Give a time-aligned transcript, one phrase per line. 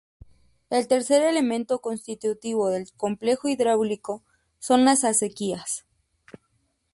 [0.71, 4.23] El tercer elemento constitutivo del complejo hidráulico
[4.57, 5.85] son las acequias.